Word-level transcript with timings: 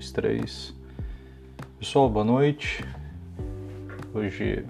dois, 0.00 0.12
três. 0.12 0.74
Pessoal, 1.78 2.08
boa 2.08 2.24
noite. 2.24 2.82
Hoje 4.14 4.64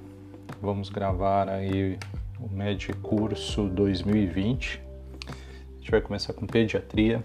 vamos 0.61 0.89
gravar 0.89 1.49
aí 1.49 1.97
o 2.41 2.53
Med 2.53 2.93
Curso 2.95 3.69
2020. 3.69 4.83
A 5.29 5.79
gente 5.79 5.91
vai 5.93 6.01
começar 6.01 6.33
com 6.33 6.49
pediatria 6.49 7.23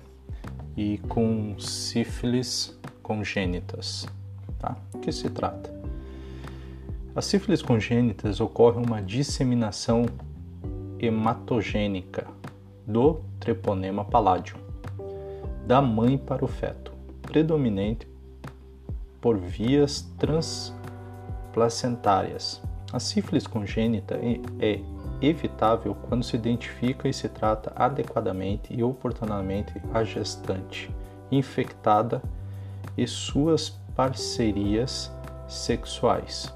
e 0.78 1.00
com 1.10 1.58
sífilis 1.58 2.78
congênitas. 3.02 4.06
Tá? 4.60 4.78
O 4.94 5.00
que 5.00 5.12
se 5.12 5.28
trata? 5.32 5.74
A 7.16 7.24
sífilis 7.24 7.64
congênitas 7.64 8.40
ocorre 8.40 8.78
uma 8.78 9.02
disseminação 9.02 10.06
hematogênica 11.00 12.28
do 12.86 13.22
treponema 13.40 14.06
palladium 14.06 14.60
da 15.66 15.82
mãe 15.82 16.20
para 16.20 16.46
o 16.46 16.48
feto, 16.48 16.95
predominante 17.26 18.08
por 19.20 19.38
vias 19.38 20.08
transplacentárias. 20.20 22.62
A 22.94 23.00
sífilis 23.00 23.48
congênita 23.48 24.20
é 24.60 24.80
evitável 25.22 25.96
quando 26.08 26.24
se 26.24 26.36
identifica 26.36 27.08
e 27.08 27.14
se 27.14 27.30
trata 27.30 27.72
adequadamente 27.76 28.74
e 28.74 28.84
oportunamente 28.84 29.74
a 29.94 30.04
gestante 30.04 30.92
infectada 31.32 32.22
e 32.98 33.08
suas 33.08 33.70
parcerias 33.96 35.12
sexuais. 35.48 36.54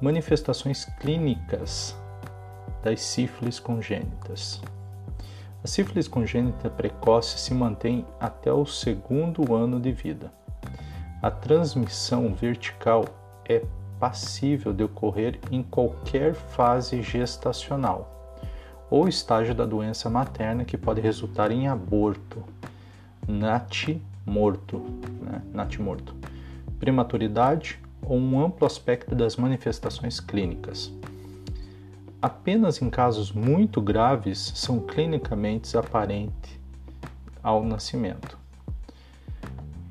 Manifestações 0.00 0.84
clínicas 1.00 1.96
das 2.82 3.00
sífilis 3.00 3.58
congênitas. 3.58 4.60
A 5.64 5.66
sífilis 5.66 6.06
congênita 6.06 6.68
precoce 6.68 7.38
se 7.38 7.54
mantém 7.54 8.04
até 8.20 8.52
o 8.52 8.66
segundo 8.66 9.54
ano 9.54 9.80
de 9.80 9.92
vida. 9.92 10.30
A 11.22 11.30
transmissão 11.30 12.34
vertical 12.34 13.06
é 13.48 13.62
passível 13.98 14.74
de 14.74 14.84
ocorrer 14.84 15.40
em 15.50 15.62
qualquer 15.62 16.34
fase 16.34 17.00
gestacional 17.00 18.36
ou 18.90 19.08
estágio 19.08 19.54
da 19.54 19.64
doença 19.64 20.10
materna 20.10 20.66
que 20.66 20.76
pode 20.76 21.00
resultar 21.00 21.50
em 21.50 21.66
aborto, 21.66 22.44
natimorto, 23.26 24.82
né? 25.22 25.40
natimorto, 25.50 26.14
prematuridade 26.78 27.80
ou 28.02 28.18
um 28.18 28.38
amplo 28.38 28.66
aspecto 28.66 29.14
das 29.14 29.36
manifestações 29.36 30.20
clínicas. 30.20 30.92
Apenas 32.24 32.80
em 32.80 32.88
casos 32.88 33.32
muito 33.32 33.82
graves 33.82 34.52
são 34.54 34.80
clinicamente 34.80 35.76
aparentes 35.76 36.58
ao 37.42 37.62
nascimento. 37.62 38.38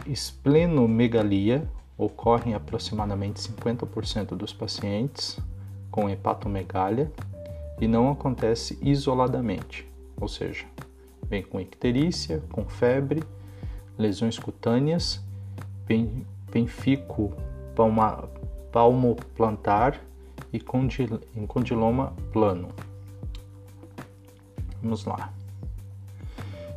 esplenomegalia, 0.07 1.69
ocorre 1.97 2.51
em 2.51 2.53
aproximadamente 2.53 3.41
50% 3.41 4.27
dos 4.27 4.53
pacientes, 4.53 5.37
com 5.91 6.09
hepatomegália 6.09 7.11
e 7.79 7.87
não 7.87 8.11
acontece 8.11 8.77
isoladamente, 8.81 9.87
ou 10.19 10.27
seja, 10.27 10.65
vem 11.23 11.43
com 11.43 11.59
icterícia, 11.59 12.43
com 12.51 12.65
febre, 12.65 13.23
lesões 13.97 14.37
cutâneas, 14.37 15.23
penfico 16.51 17.33
palmoplantar 18.71 20.01
e 20.51 20.59
condiloma 20.59 22.13
plano. 22.31 22.69
Vamos 24.81 25.05
lá. 25.05 25.33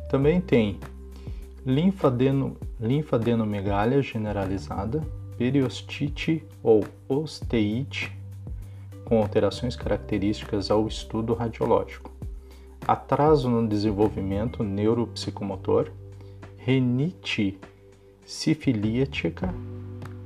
Também 0.09 0.39
tem 0.39 0.79
linfadeno, 1.65 2.55
linfadenomegália 2.79 4.01
generalizada, 4.01 5.01
periostite 5.37 6.45
ou 6.61 6.85
osteite 7.07 8.22
com 9.05 9.19
alterações 9.19 9.75
características 9.75 10.71
ao 10.71 10.87
estudo 10.87 11.33
radiológico, 11.33 12.11
atraso 12.87 13.49
no 13.49 13.67
desenvolvimento 13.67 14.63
neuropsicomotor, 14.63 15.91
renite 16.57 17.59
sifilítica 18.25 19.53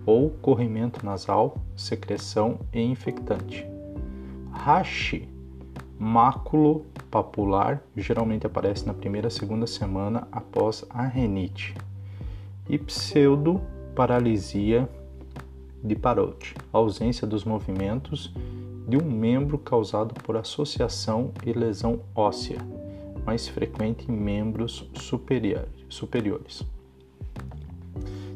ou 0.05 0.29
corrimento 0.29 1.05
nasal, 1.05 1.57
secreção 1.75 2.59
e 2.71 2.81
infectante. 2.81 3.65
Rache 4.51 5.27
máculo 5.99 6.85
papular 7.09 7.81
geralmente 7.95 8.45
aparece 8.45 8.85
na 8.85 8.93
primeira 8.93 9.29
segunda 9.29 9.65
semana 9.65 10.27
após 10.31 10.85
a 10.89 11.03
renite. 11.03 11.73
E 12.69 12.77
pseudoparalisia 12.77 14.87
de 15.83 15.95
Parot, 15.95 16.53
ausência 16.71 17.25
dos 17.25 17.43
movimentos 17.43 18.33
de 18.87 18.95
um 18.95 19.03
membro 19.03 19.57
causado 19.57 20.13
por 20.13 20.37
associação 20.37 21.31
e 21.45 21.51
lesão 21.51 21.99
óssea, 22.15 22.59
mais 23.25 23.47
frequente 23.47 24.09
em 24.09 24.15
membros 24.15 24.89
superiores. 25.89 26.63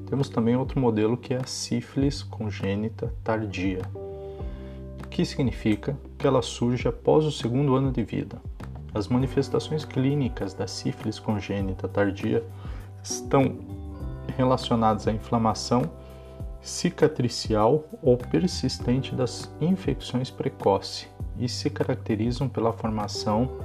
Temos 0.08 0.28
também 0.28 0.58
outro 0.58 0.78
modelo 0.78 1.16
que 1.16 1.34
é 1.34 1.38
a 1.38 1.46
sífilis 1.46 2.22
congênita 2.22 3.14
tardia, 3.24 3.82
que 5.10 5.24
significa 5.24 5.98
que 6.18 6.28
ela 6.28 6.42
surge 6.42 6.86
após 6.88 7.24
o 7.24 7.32
segundo 7.32 7.76
ano 7.76 7.92
de 7.92 8.04
vida. 8.04 8.42
As 8.94 9.08
manifestações 9.08 9.86
clínicas 9.86 10.54
da 10.54 10.68
sífilis 10.68 11.18
congênita 11.18 11.88
tardia 11.88 12.44
estão 13.02 13.58
relacionadas 14.36 15.08
à 15.08 15.14
inflamação 15.14 15.90
cicatricial 16.62 17.86
ou 18.02 18.18
persistente 18.18 19.16
das 19.16 19.52
infecções 19.60 20.30
precoce 20.30 21.08
e 21.38 21.50
se 21.50 21.70
caracterizam 21.70 22.48
pela 22.48 22.72
formação 22.72 23.58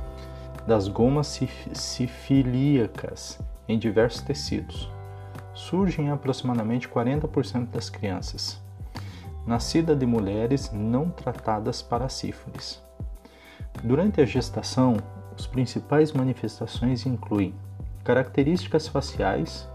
das 0.67 0.89
gomas 0.89 1.39
sifilíacas 1.73 3.39
em 3.69 3.79
diversos 3.79 4.23
tecidos. 4.23 4.91
Surgem 5.55 6.07
em 6.07 6.11
aproximadamente 6.11 6.89
40% 6.89 7.71
das 7.71 7.89
crianças, 7.89 8.61
nascida 9.47 9.95
de 9.95 10.05
mulheres 10.05 10.71
não 10.73 11.09
tratadas 11.11 11.81
para 11.83 12.09
sífilis. 12.09 12.83
Durante 13.83 14.21
a 14.21 14.25
gestação, 14.25 14.97
as 15.37 15.47
principais 15.47 16.13
manifestações 16.13 17.07
incluem 17.07 17.55
características 18.03 18.89
faciais, 18.89 19.69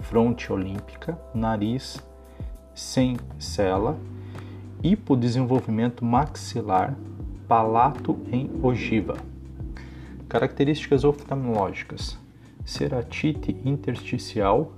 fronte 0.00 0.52
olímpica, 0.52 1.18
nariz, 1.34 2.02
sem 2.76 3.16
cela, 3.38 3.98
hipodesenvolvimento 4.82 6.04
maxilar, 6.04 6.94
palato 7.48 8.18
em 8.30 8.50
ogiva. 8.62 9.16
Características 10.28 11.02
oftalmológicas: 11.02 12.18
ceratite 12.64 13.56
intersticial, 13.64 14.72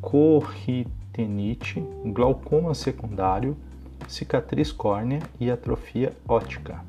corritenite, 0.00 1.80
glaucoma 2.06 2.74
secundário, 2.74 3.56
cicatriz 4.08 4.72
córnea 4.72 5.20
e 5.38 5.50
atrofia 5.50 6.12
óptica. 6.26 6.84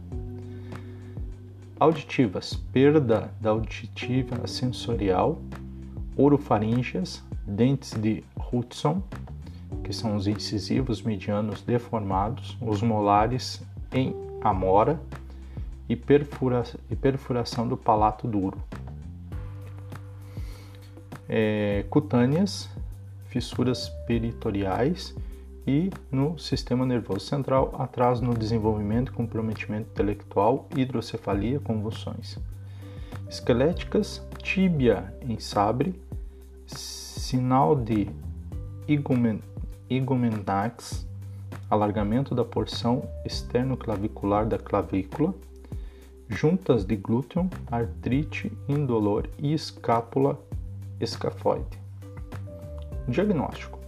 Auditivas: 1.80 2.56
perda 2.72 3.32
da 3.40 3.52
auditiva 3.52 4.48
sensorial, 4.48 5.40
orofaríngeas, 6.18 7.24
dentes 7.46 7.92
de 7.92 8.24
Hudson, 8.52 9.04
que 9.84 9.94
são 9.94 10.16
os 10.16 10.28
incisivos 10.28 11.02
medianos 11.02 11.62
deformados, 11.62 12.58
os 12.62 12.82
molares 12.82 13.62
em 13.92 14.16
amora 14.42 15.00
e, 15.88 15.96
perfura, 15.96 16.64
e 16.90 16.96
perfuração 16.96 17.68
do 17.68 17.78
palato 17.78 18.28
duro. 18.28 18.58
É, 21.28 21.86
cutâneas, 21.90 22.70
fissuras 23.28 23.90
peritoriais 24.08 25.16
e 25.66 25.90
no 26.12 26.38
sistema 26.38 26.86
nervoso 26.86 27.26
central, 27.26 27.74
atraso 27.80 28.24
no 28.24 28.34
desenvolvimento 28.34 29.14
comprometimento 29.14 29.90
intelectual, 29.92 30.68
hidrocefalia, 30.76 31.60
convulsões. 31.60 32.38
Esqueléticas, 33.30 34.22
tíbia 34.42 35.14
em 35.22 35.40
sabre, 35.40 36.00
sinal 36.66 37.76
de 37.76 38.08
igumen, 38.88 39.42
Igumentax, 39.90 41.08
alargamento 41.70 42.34
da 42.34 42.46
porção 42.46 43.10
externo-clavicular 43.26 44.46
da 44.46 44.58
clavícula, 44.58 45.34
juntas 46.30 46.86
de 46.86 46.96
glúteo, 46.96 47.50
artrite 47.70 48.52
indolor 48.68 49.30
e 49.38 49.54
escápula 49.54 50.40
escafoide. 51.00 51.78
Diagnóstico: 53.08 53.80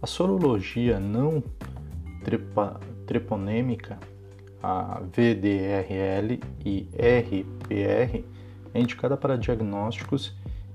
A 0.00 0.06
sorologia 0.06 0.98
não 0.98 1.42
trepa, 2.24 2.80
treponêmica, 3.06 3.98
a 4.62 5.00
VDRL 5.00 6.40
e 6.64 6.88
RPR, 6.94 8.24
é 8.74 8.80
indicada 8.80 9.16
para 9.16 9.36
diagnósticos 9.36 10.34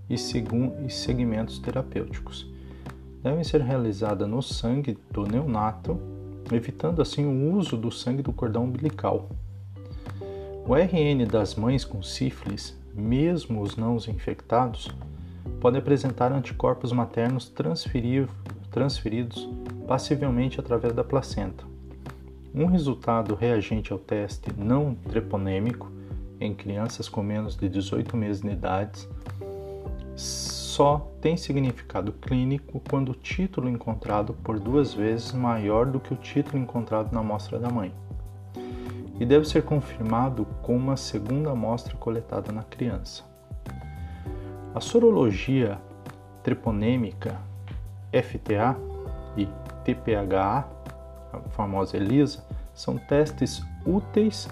e 0.10 0.18
segmentos 0.18 1.58
terapêuticos. 1.60 2.57
Devem 3.22 3.44
ser 3.44 3.62
realizadas 3.62 4.28
no 4.28 4.42
sangue 4.42 4.98
do 5.12 5.24
neonato, 5.24 6.00
evitando 6.52 7.02
assim 7.02 7.26
o 7.26 7.56
uso 7.56 7.76
do 7.76 7.92
sangue 7.92 8.22
do 8.22 8.32
cordão 8.32 8.66
umbilical. 8.66 9.30
O 10.66 10.76
RN 10.76 11.26
das 11.26 11.56
mães 11.56 11.84
com 11.84 12.04
sífilis, 12.04 12.78
mesmo 12.94 13.62
os 13.62 13.76
não 13.76 13.96
infectados, 13.96 14.90
pode 15.60 15.78
apresentar 15.78 16.32
anticorpos 16.32 16.92
maternos 16.92 17.50
transferidos 17.50 19.50
passivelmente 19.88 20.60
através 20.60 20.94
da 20.94 21.04
placenta. 21.04 21.64
Um 22.54 22.66
resultado 22.66 23.36
reagente 23.36 23.94
ao 23.94 24.00
teste 24.00 24.52
não 24.58 24.96
treponêmico 24.96 25.92
em 26.40 26.54
crianças 26.54 27.10
com 27.10 27.24
menos 27.24 27.56
de 27.56 27.68
18 27.70 28.16
meses 28.16 28.42
de 28.42 28.50
idade 28.50 29.08
só 30.78 31.10
tem 31.20 31.36
significado 31.36 32.12
clínico 32.12 32.80
quando 32.88 33.10
o 33.10 33.16
título 33.16 33.68
encontrado 33.68 34.36
por 34.36 34.60
duas 34.60 34.94
vezes 34.94 35.34
maior 35.34 35.88
do 35.88 36.00
que 36.00 36.14
o 36.14 36.18
título 36.18 36.60
encontrado 36.60 37.12
na 37.12 37.22
amostra 37.22 37.58
da 37.58 37.68
mãe. 37.68 37.92
E 39.20 39.26
deve 39.26 39.48
ser 39.48 39.64
confirmado 39.64 40.46
com 40.62 40.78
uma 40.78 40.96
segunda 40.96 41.50
amostra 41.50 41.98
coletada 41.98 42.52
na 42.52 42.62
criança. 42.62 43.24
A 44.76 44.80
sorologia 44.80 45.80
treponêmica 46.44 47.42
FTA 48.14 48.78
e 49.36 49.48
TPHA, 49.84 50.64
a 51.34 51.40
famosa 51.50 51.98
ELISA, 51.98 52.46
são 52.76 53.00
testes 53.00 53.64
úteis 53.84 54.48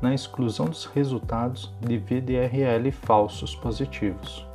na 0.00 0.14
exclusão 0.14 0.66
dos 0.66 0.84
resultados 0.84 1.74
de 1.80 1.98
VDRL 1.98 2.92
falsos 2.92 3.56
positivos. 3.56 4.53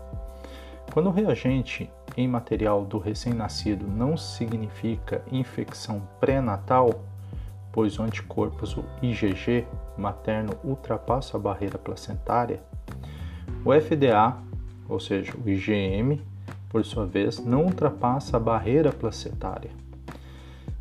Quando 0.91 1.07
o 1.07 1.11
reagente 1.11 1.89
em 2.17 2.27
material 2.27 2.83
do 2.83 2.97
recém-nascido 2.97 3.87
não 3.87 4.17
significa 4.17 5.23
infecção 5.31 6.01
pré-natal, 6.19 7.03
pois 7.71 7.99
o 7.99 8.03
anticorpos 8.03 8.75
o 8.75 8.83
IgG 9.01 9.67
materno 9.95 10.53
ultrapassa 10.63 11.37
a 11.37 11.39
barreira 11.39 11.77
placentária, 11.77 12.59
o 13.63 13.71
FDA, 13.71 14.35
ou 14.87 14.99
seja, 14.99 15.33
o 15.37 15.47
IgM, 15.47 16.19
por 16.69 16.83
sua 16.83 17.05
vez, 17.05 17.37
não 17.37 17.65
ultrapassa 17.65 18.37
a 18.37 18.39
barreira 18.39 18.91
placentária, 18.91 19.69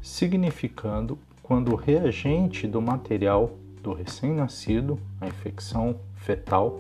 significando 0.01 1.19
quando 1.43 1.73
o 1.73 1.77
reagente 1.77 2.67
do 2.67 2.81
material 2.81 3.53
do 3.83 3.93
recém-nascido, 3.93 4.99
a 5.21 5.27
infecção 5.27 5.97
fetal, 6.15 6.79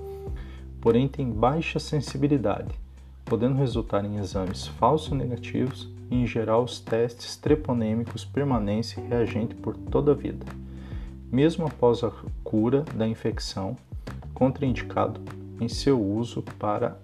porém 0.80 1.08
tem 1.08 1.30
baixa 1.30 1.78
sensibilidade, 1.78 2.74
podendo 3.28 3.56
resultar 3.56 4.04
em 4.04 4.16
exames 4.16 4.66
falsos 4.66 5.12
negativos 5.12 5.88
e, 6.10 6.16
em 6.16 6.26
geral, 6.26 6.64
os 6.64 6.80
testes 6.80 7.36
treponêmicos 7.36 8.24
permanecem 8.24 9.06
reagente 9.06 9.54
por 9.54 9.76
toda 9.76 10.12
a 10.12 10.14
vida, 10.14 10.46
mesmo 11.30 11.66
após 11.66 12.02
a 12.02 12.10
cura 12.42 12.84
da 12.94 13.06
infecção, 13.06 13.76
contraindicado 14.32 15.20
em 15.60 15.68
seu 15.68 16.02
uso 16.02 16.42
para 16.58 16.98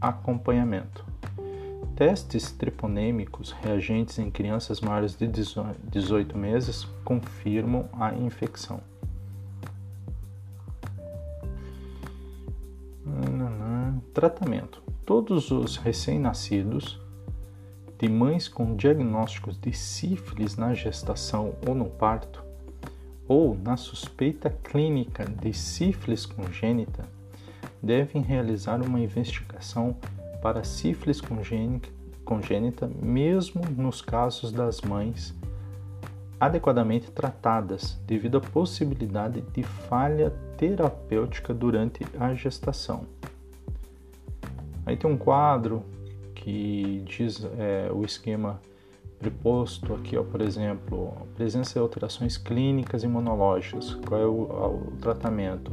acompanhamento. 0.00 1.04
Testes 1.96 2.50
treponêmicos 2.50 3.52
reagentes 3.52 4.18
em 4.18 4.30
crianças 4.30 4.80
maiores 4.80 5.16
de 5.16 5.28
18 5.28 6.36
meses 6.36 6.84
confirmam 7.04 7.88
a 7.92 8.12
infecção. 8.12 8.80
Tratamento: 14.12 14.83
Todos 15.06 15.50
os 15.50 15.76
recém-nascidos 15.76 16.98
de 17.98 18.08
mães 18.08 18.48
com 18.48 18.74
diagnósticos 18.74 19.60
de 19.60 19.70
sífilis 19.70 20.56
na 20.56 20.72
gestação 20.72 21.54
ou 21.68 21.74
no 21.74 21.84
parto, 21.84 22.42
ou 23.28 23.54
na 23.54 23.76
suspeita 23.76 24.48
clínica 24.48 25.26
de 25.26 25.52
sífilis 25.52 26.24
congênita, 26.24 27.06
devem 27.82 28.22
realizar 28.22 28.80
uma 28.80 28.98
investigação 28.98 29.94
para 30.40 30.64
sífilis 30.64 31.20
congênita, 32.24 32.90
mesmo 33.00 33.60
nos 33.76 34.00
casos 34.00 34.52
das 34.52 34.80
mães 34.80 35.34
adequadamente 36.40 37.10
tratadas, 37.10 38.00
devido 38.06 38.38
à 38.38 38.40
possibilidade 38.40 39.42
de 39.52 39.62
falha 39.62 40.30
terapêutica 40.56 41.52
durante 41.52 42.06
a 42.18 42.34
gestação. 42.34 43.06
Aí 44.86 44.96
tem 44.96 45.10
um 45.10 45.16
quadro 45.16 45.82
que 46.34 47.02
diz 47.06 47.44
é, 47.58 47.90
o 47.92 48.04
esquema 48.04 48.60
preposto 49.18 49.94
aqui, 49.94 50.16
ó, 50.16 50.22
por 50.22 50.42
exemplo, 50.42 51.12
presença 51.34 51.74
de 51.74 51.78
alterações 51.78 52.36
clínicas 52.36 53.02
imunológicas. 53.02 53.94
Qual 54.06 54.20
é 54.20 54.26
o, 54.26 54.42
o 54.42 54.92
tratamento? 55.00 55.72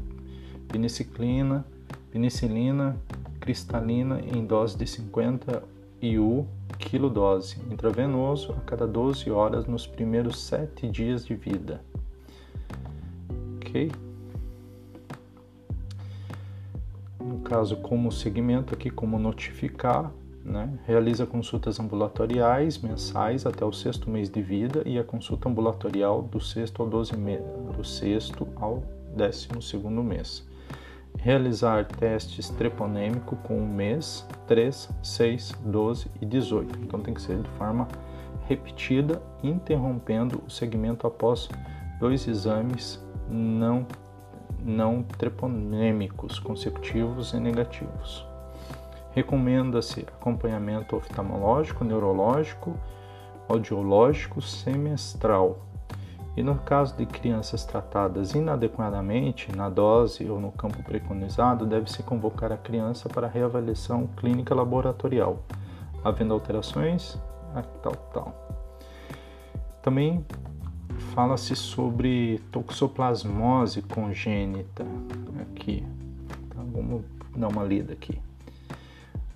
Penicilina, 0.70 1.66
penicilina 2.12 2.96
cristalina 3.42 4.22
em 4.22 4.46
dose 4.46 4.78
de 4.78 4.86
50 4.88 5.64
IU 6.02 6.48
quilodose, 6.78 7.58
intravenoso 7.70 8.54
a 8.54 8.62
cada 8.62 8.88
12 8.88 9.30
horas 9.30 9.66
nos 9.66 9.86
primeiros 9.86 10.42
7 10.42 10.88
dias 10.88 11.26
de 11.26 11.36
vida. 11.36 11.82
Ok? 13.58 13.92
Caso, 17.52 17.76
como 17.76 18.10
segmento 18.14 18.74
aqui, 18.74 18.90
como 18.90 19.20
notificar, 19.20 20.10
né? 20.42 20.80
realiza 20.88 21.26
consultas 21.26 21.82
ambulatoriais 21.82 22.78
mensais 22.78 23.46
até 23.46 23.66
o 23.66 23.74
sexto 23.74 24.10
mês 24.10 24.30
de 24.30 24.42
vida 24.42 24.84
e 24.86 24.98
a 24.98 25.04
consulta 25.04 25.50
ambulatorial 25.50 26.22
do 26.22 26.40
sexto 26.40 26.82
ao, 26.82 26.88
12 26.88 27.18
me... 27.18 27.40
do 27.76 27.84
sexto 27.84 28.48
ao 28.56 28.82
décimo 29.14 29.62
segundo 29.62 30.02
mês 30.02 30.50
realizar 31.20 31.86
testes 31.86 32.50
treponêmico 32.52 33.36
com 33.44 33.58
um 33.60 33.68
mês, 33.68 34.26
3, 34.48 34.90
6, 35.04 35.52
12 35.66 36.08
e 36.22 36.26
18. 36.26 36.80
Então 36.80 37.02
tem 37.02 37.14
que 37.14 37.22
ser 37.22 37.38
de 37.38 37.50
forma 37.50 37.86
repetida, 38.48 39.22
interrompendo 39.44 40.42
o 40.48 40.50
segmento 40.50 41.06
após 41.06 41.50
dois 42.00 42.26
exames 42.30 42.98
não, 43.30 43.86
não 44.64 45.04
treponêmicos 45.04 46.40
consecutivos 46.40 47.34
e 47.34 47.40
negativos. 47.40 48.26
Recomenda-se 49.14 50.02
acompanhamento 50.02 50.96
oftalmológico, 50.96 51.84
neurológico, 51.84 52.76
audiológico 53.50 54.42
semestral 54.42 55.60
e 56.36 56.42
no 56.42 56.56
caso 56.56 56.96
de 56.96 57.06
crianças 57.06 57.66
tratadas 57.66 58.34
inadequadamente 58.34 59.54
na 59.54 59.70
dose 59.70 60.30
ou 60.30 60.40
no 60.40 60.52
campo 60.52 60.82
preconizado, 60.82 61.66
deve-se 61.66 62.02
convocar 62.04 62.54
a 62.54 62.58
criança 62.58 63.10
para 63.10 63.28
reavaliação 63.28 64.08
clínica 64.16 64.56
laboratorial, 64.56 65.40
havendo 66.04 66.34
alterações, 66.34 67.20
tal, 67.82 67.96
tal. 68.14 68.34
Também 69.82 70.26
fala-se 71.14 71.56
sobre 71.56 72.40
toxoplasmose 72.52 73.82
congênita 73.82 74.86
aqui. 75.42 75.84
Tá, 76.50 76.62
vamos 76.72 77.04
dar 77.36 77.48
uma 77.48 77.64
lida 77.64 77.94
aqui. 77.94 78.20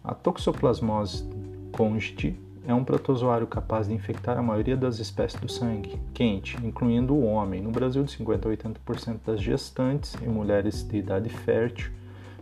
A 0.03 0.13
toxoplasmose 0.13 1.23
congênita 1.71 2.45
é 2.67 2.73
um 2.73 2.83
protozoário 2.83 3.45
capaz 3.45 3.87
de 3.87 3.93
infectar 3.93 4.37
a 4.37 4.41
maioria 4.41 4.75
das 4.75 4.99
espécies 4.99 5.39
do 5.39 5.47
sangue 5.47 5.99
quente, 6.13 6.57
incluindo 6.63 7.13
o 7.13 7.23
homem. 7.23 7.61
No 7.61 7.69
Brasil, 7.69 8.03
de 8.03 8.11
50 8.11 8.49
a 8.49 8.51
80% 8.51 9.19
das 9.25 9.41
gestantes 9.41 10.15
e 10.15 10.27
mulheres 10.27 10.81
de 10.83 10.97
idade 10.97 11.29
fértil 11.29 11.91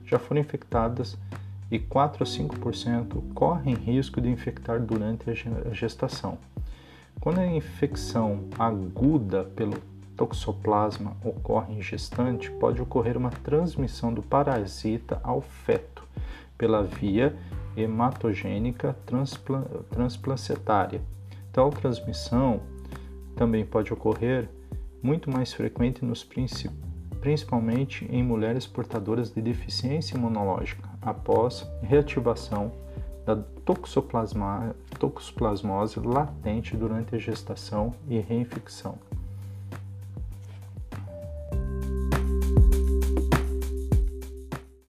já 0.06 0.18
foram 0.18 0.40
infectadas 0.40 1.18
e 1.70 1.80
4 1.80 2.24
a 2.24 2.26
5% 2.26 3.34
correm 3.34 3.76
risco 3.76 4.22
de 4.22 4.30
infectar 4.30 4.80
durante 4.80 5.30
a 5.30 5.74
gestação. 5.74 6.38
Quando 7.24 7.40
a 7.40 7.48
infecção 7.48 8.50
aguda 8.60 9.46
pelo 9.46 9.78
toxoplasma 10.18 11.16
ocorre 11.24 11.76
em 11.76 11.82
gestante, 11.82 12.52
pode 12.52 12.82
ocorrer 12.82 13.16
uma 13.16 13.30
transmissão 13.30 14.14
do 14.14 14.22
parasita 14.22 15.22
ao 15.24 15.40
feto 15.40 16.04
pela 16.58 16.84
via 16.84 17.34
hematogênica 17.78 18.94
transplacentária. 19.90 21.02
Tal 21.54 21.70
transmissão 21.70 22.60
também 23.38 23.66
pode 23.66 23.94
ocorrer 23.94 24.50
muito 25.02 25.32
mais 25.32 25.54
frequente 25.54 26.04
nos 26.04 26.26
principalmente 27.22 28.06
em 28.12 28.22
mulheres 28.22 28.68
portadoras 28.68 29.32
de 29.32 29.42
deficiência 29.42 30.18
imunológica 30.18 30.90
após 31.02 31.66
reativação 31.84 32.70
da 33.26 33.38
toxoplasmose 33.66 36.00
latente 36.00 36.76
durante 36.76 37.16
a 37.16 37.18
gestação 37.18 37.94
e 38.08 38.20
reinfecção. 38.20 38.98